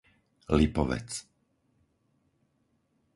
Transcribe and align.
Lipovec 0.57 1.11